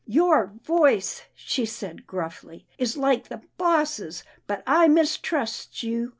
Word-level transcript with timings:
"Your 0.19 0.47
voice," 0.63 1.25
she 1.35 1.63
said 1.63 2.07
gruffly," 2.07 2.65
is 2.79 2.97
like 2.97 3.27
the 3.27 3.43
boss's, 3.59 4.23
but 4.47 4.63
I 4.65 4.87
mistrusts 4.87 5.83
you. 5.83 6.09